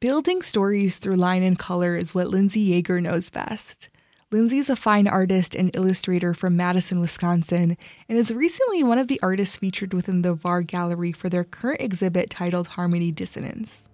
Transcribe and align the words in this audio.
Building 0.00 0.40
stories 0.40 0.96
through 0.96 1.16
line 1.16 1.42
and 1.42 1.58
color 1.58 1.94
is 1.94 2.14
what 2.14 2.28
Lindsay 2.28 2.70
Yeager 2.70 3.02
knows 3.02 3.28
best. 3.28 3.90
Lindsay's 4.30 4.70
a 4.70 4.76
fine 4.76 5.06
artist 5.06 5.54
and 5.54 5.76
illustrator 5.76 6.32
from 6.32 6.56
Madison, 6.56 7.00
Wisconsin, 7.00 7.76
and 8.08 8.18
is 8.18 8.32
recently 8.32 8.82
one 8.82 8.96
of 8.96 9.08
the 9.08 9.20
artists 9.22 9.58
featured 9.58 9.92
within 9.92 10.22
the 10.22 10.32
VAR 10.32 10.62
Gallery 10.62 11.12
for 11.12 11.28
their 11.28 11.44
current 11.44 11.82
exhibit 11.82 12.30
titled 12.30 12.68
Harmony 12.68 13.12
Dissonance. 13.12 13.90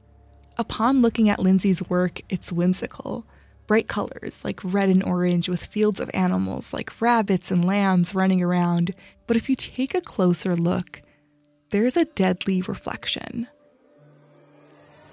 Upon 0.56 1.02
looking 1.02 1.28
at 1.28 1.40
Lindsay's 1.40 1.82
work, 1.90 2.20
it's 2.28 2.52
whimsical. 2.52 3.26
Bright 3.66 3.88
colors 3.88 4.44
like 4.44 4.60
red 4.62 4.88
and 4.88 5.02
orange 5.02 5.48
with 5.48 5.64
fields 5.64 5.98
of 5.98 6.08
animals 6.14 6.72
like 6.72 7.00
rabbits 7.00 7.50
and 7.50 7.64
lambs 7.64 8.14
running 8.14 8.40
around. 8.40 8.94
But 9.26 9.36
if 9.36 9.48
you 9.48 9.56
take 9.56 9.92
a 9.92 10.00
closer 10.00 10.54
look, 10.54 11.02
there's 11.70 11.96
a 11.96 12.04
deadly 12.04 12.62
reflection. 12.62 13.48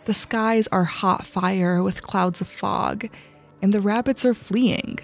The 0.05 0.13
skies 0.13 0.67
are 0.67 0.83
hot 0.83 1.25
fire 1.25 1.81
with 1.81 2.03
clouds 2.03 2.41
of 2.41 2.47
fog, 2.47 3.07
and 3.61 3.73
the 3.73 3.79
rabbits 3.79 4.25
are 4.25 4.33
fleeing. 4.33 4.99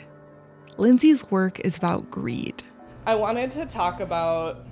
Lindsay's 0.78 1.30
work 1.32 1.60
is 1.62 1.78
about 1.78 2.12
greed. 2.12 2.64
I 3.06 3.16
wanted 3.16 3.52
to 3.52 3.66
talk 3.66 4.02
about 4.02 4.66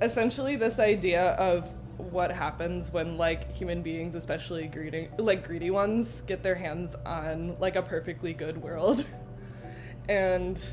essentially 0.00 0.56
this 0.56 0.78
idea 0.78 1.32
of 1.32 1.68
what 1.96 2.30
happens 2.30 2.92
when 2.92 3.16
like 3.16 3.54
human 3.54 3.82
beings 3.82 4.14
especially 4.14 4.66
greedy 4.66 5.08
like 5.18 5.46
greedy 5.46 5.70
ones 5.70 6.22
get 6.22 6.42
their 6.42 6.54
hands 6.54 6.96
on 7.06 7.56
like 7.60 7.76
a 7.76 7.82
perfectly 7.82 8.32
good 8.32 8.60
world 8.60 9.04
and 10.08 10.72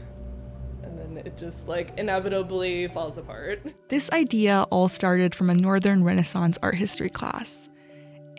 and 0.81 0.97
then 0.97 1.17
it 1.23 1.37
just 1.37 1.67
like 1.67 1.95
inevitably 1.99 2.87
falls 2.87 3.17
apart 3.17 3.61
this 3.89 4.09
idea 4.11 4.65
all 4.71 4.87
started 4.87 5.35
from 5.35 5.49
a 5.49 5.53
northern 5.53 6.03
renaissance 6.03 6.57
art 6.63 6.75
history 6.75 7.09
class 7.09 7.68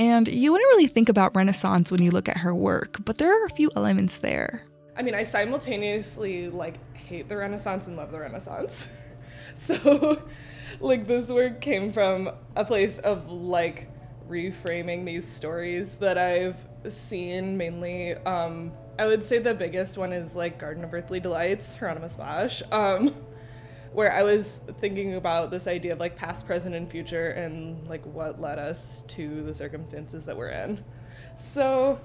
and 0.00 0.28
you 0.28 0.50
wouldn't 0.50 0.68
really 0.70 0.88
think 0.88 1.08
about 1.08 1.36
renaissance 1.36 1.92
when 1.92 2.02
you 2.02 2.10
look 2.10 2.28
at 2.28 2.38
her 2.38 2.54
work 2.54 2.96
but 3.04 3.18
there 3.18 3.30
are 3.30 3.46
a 3.46 3.50
few 3.50 3.70
elements 3.76 4.16
there. 4.16 4.64
I 4.96 5.02
mean 5.02 5.14
i 5.14 5.22
simultaneously 5.22 6.48
like 6.48 6.76
hate 6.96 7.28
the 7.28 7.36
renaissance 7.36 7.86
and 7.86 7.96
love 7.96 8.10
the 8.10 8.18
renaissance. 8.20 9.06
So 9.56 10.22
like 10.80 11.06
this 11.06 11.28
work 11.28 11.60
came 11.60 11.92
from 11.92 12.30
a 12.56 12.64
place 12.64 12.98
of 12.98 13.30
like 13.30 13.88
reframing 14.28 15.04
these 15.04 15.28
stories 15.28 15.96
that 15.96 16.16
I've 16.16 16.56
seen 16.88 17.56
mainly. 17.56 18.14
Um, 18.14 18.72
I 18.98 19.06
would 19.06 19.24
say 19.24 19.38
the 19.38 19.54
biggest 19.54 19.98
one 19.98 20.12
is 20.12 20.34
like 20.34 20.58
Garden 20.58 20.84
of 20.84 20.94
Earthly 20.94 21.20
Delights, 21.20 21.76
Hieronymus 21.76 22.16
Bosch, 22.16 22.62
um, 22.72 23.14
where 23.92 24.12
I 24.12 24.22
was 24.22 24.60
thinking 24.78 25.14
about 25.14 25.50
this 25.50 25.66
idea 25.66 25.92
of 25.92 26.00
like 26.00 26.16
past, 26.16 26.46
present, 26.46 26.74
and 26.74 26.90
future 26.90 27.30
and 27.30 27.86
like 27.88 28.04
what 28.06 28.40
led 28.40 28.58
us 28.58 29.02
to 29.08 29.42
the 29.42 29.54
circumstances 29.54 30.24
that 30.26 30.36
we're 30.36 30.50
in. 30.50 30.84
So 31.36 32.00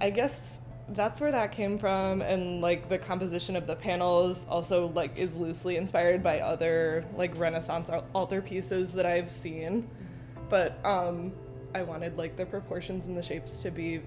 I 0.00 0.10
guess 0.10 0.60
that's 0.90 1.20
where 1.20 1.32
that 1.32 1.52
came 1.52 1.78
from 1.78 2.22
and 2.22 2.60
like 2.62 2.88
the 2.88 2.96
composition 2.96 3.56
of 3.56 3.66
the 3.66 3.76
panels 3.76 4.46
also 4.48 4.88
like 4.88 5.18
is 5.18 5.36
loosely 5.36 5.76
inspired 5.76 6.22
by 6.22 6.40
other 6.40 7.04
like 7.16 7.36
renaissance 7.36 7.90
altar 8.14 8.40
pieces 8.40 8.92
that 8.92 9.04
i've 9.04 9.30
seen 9.30 9.86
but 10.48 10.82
um 10.86 11.30
i 11.74 11.82
wanted 11.82 12.16
like 12.16 12.36
the 12.36 12.46
proportions 12.46 13.04
and 13.04 13.18
the 13.18 13.22
shapes 13.22 13.60
to 13.60 13.70
be 13.70 14.00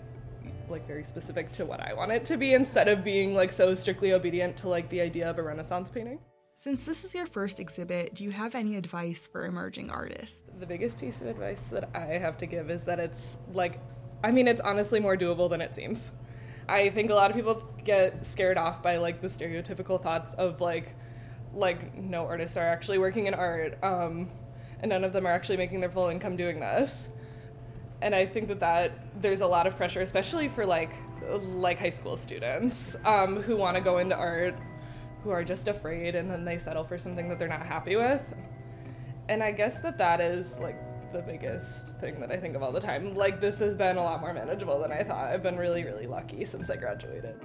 like 0.70 0.88
very 0.88 1.04
specific 1.04 1.52
to 1.52 1.66
what 1.66 1.80
i 1.82 1.94
want 1.94 2.12
it 2.12 2.26
to 2.26 2.36
be 2.36 2.56
instead 2.56 2.88
of 2.88 3.04
being 3.04 3.36
like 3.36 3.52
so 3.52 3.76
strictly 3.76 4.14
obedient 4.14 4.58
to 4.58 4.68
like 4.68 4.90
the 4.90 5.00
idea 5.00 5.30
of 5.30 5.38
a 5.38 5.44
renaissance 5.44 5.90
painting 5.90 6.18
since 6.62 6.86
this 6.86 7.04
is 7.04 7.16
your 7.16 7.26
first 7.26 7.60
exhibit, 7.60 8.14
do 8.14 8.24
you 8.24 8.30
have 8.30 8.54
any 8.54 8.76
advice 8.76 9.26
for 9.26 9.48
emerging 9.48 9.90
artists? 9.90 10.44
The 10.60 10.68
biggest 10.68 11.00
piece 11.00 11.20
of 11.20 11.26
advice 11.26 11.70
that 11.70 11.90
I 11.96 12.20
have 12.20 12.38
to 12.38 12.46
give 12.46 12.70
is 12.70 12.84
that 12.84 13.00
it's 13.00 13.40
like, 13.52 13.80
I 14.24 14.32
mean, 14.32 14.48
it's 14.48 14.62
honestly 14.62 15.00
more 15.00 15.18
doable 15.18 15.50
than 15.50 15.60
it 15.60 15.74
seems. 15.74 16.12
I 16.70 16.90
think 16.90 17.10
a 17.10 17.16
lot 17.16 17.32
of 17.32 17.36
people 17.36 17.68
get 17.84 18.24
scared 18.24 18.60
off 18.60 18.84
by 18.84 18.98
like 18.98 19.24
the 19.24 19.28
stereotypical 19.28 20.00
thoughts 20.00 20.36
of 20.36 20.62
like 20.62 20.96
like 21.52 21.98
no 21.98 22.28
artists 22.28 22.56
are 22.58 22.68
actually 22.68 23.00
working 23.00 23.26
in 23.26 23.34
art 23.34 23.84
um, 23.84 24.30
and 24.82 24.90
none 24.90 25.04
of 25.04 25.14
them 25.14 25.26
are 25.26 25.32
actually 25.32 25.58
making 25.58 25.80
their 25.80 25.90
full 25.90 26.10
income 26.10 26.38
doing 26.38 26.62
this 26.62 27.10
and 28.02 28.16
i 28.16 28.26
think 28.26 28.48
that 28.48 28.62
that 28.62 29.22
there's 29.22 29.42
a 29.42 29.48
lot 29.48 29.68
of 29.68 29.76
pressure 29.76 30.00
especially 30.00 30.48
for 30.48 30.66
like 30.66 30.94
like 31.42 31.78
high 31.78 31.90
school 31.90 32.16
students 32.16 32.96
um, 33.04 33.42
who 33.42 33.58
want 33.58 33.76
to 33.76 33.82
go 33.82 33.98
into 33.98 34.16
art 34.16 34.56
who 35.24 35.30
are 35.30 35.44
just 35.44 35.68
afraid 35.68 36.16
and 36.16 36.30
then 36.30 36.46
they 36.46 36.58
settle 36.58 36.84
for 36.84 36.98
something 36.98 37.30
that 37.30 37.40
they're 37.40 37.48
not 37.48 37.66
happy 37.66 37.96
with 37.96 38.34
and 39.30 39.44
i 39.44 39.52
guess 39.52 39.80
that 39.80 39.98
that 39.98 40.20
is 40.20 40.58
like 40.60 40.76
the 41.12 41.22
biggest 41.22 41.96
thing 42.00 42.20
that 42.20 42.32
I 42.32 42.38
think 42.38 42.56
of 42.56 42.64
all 42.64 42.72
the 42.72 42.80
time. 42.80 43.16
Like, 43.16 43.42
this 43.42 43.60
has 43.60 43.76
been 43.76 43.98
a 43.98 44.04
lot 44.04 44.22
more 44.22 44.34
manageable 44.34 44.80
than 44.80 44.92
I 44.92 45.04
thought. 45.04 45.28
I've 45.28 45.44
been 45.44 45.58
really, 45.58 45.84
really 45.84 46.08
lucky 46.08 46.46
since 46.46 46.70
I 46.70 46.78
graduated. 46.78 47.36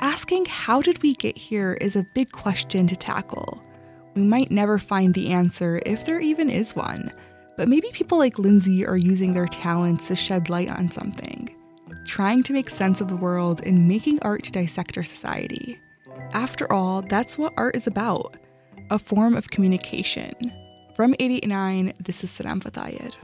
Asking 0.00 0.46
how 0.46 0.80
did 0.80 1.02
we 1.02 1.12
get 1.14 1.36
here 1.36 1.76
is 1.80 1.96
a 1.96 2.06
big 2.14 2.32
question 2.32 2.86
to 2.86 2.96
tackle. 2.96 3.62
We 4.14 4.22
might 4.22 4.50
never 4.50 4.78
find 4.78 5.14
the 5.14 5.28
answer 5.28 5.80
if 5.84 6.04
there 6.04 6.20
even 6.20 6.48
is 6.48 6.74
one, 6.74 7.12
but 7.56 7.68
maybe 7.68 7.90
people 7.92 8.18
like 8.18 8.38
Lindsay 8.38 8.86
are 8.86 8.96
using 8.96 9.34
their 9.34 9.46
talents 9.46 10.08
to 10.08 10.16
shed 10.16 10.48
light 10.48 10.70
on 10.70 10.90
something, 10.90 11.54
trying 12.04 12.42
to 12.44 12.52
make 12.52 12.70
sense 12.70 13.00
of 13.00 13.08
the 13.08 13.16
world 13.16 13.60
and 13.66 13.86
making 13.86 14.18
art 14.22 14.42
to 14.44 14.52
dissect 14.52 14.96
our 14.96 15.04
society. 15.04 15.80
After 16.32 16.72
all, 16.72 17.02
that's 17.02 17.36
what 17.36 17.52
art 17.56 17.74
is 17.74 17.86
about 17.86 18.36
a 18.90 18.98
form 18.98 19.34
of 19.34 19.50
communication. 19.50 20.32
From 20.94 21.14
889, 21.18 21.92
this 22.00 22.22
is 22.22 22.30
Saram 22.30 22.62
Fatayed. 22.62 23.14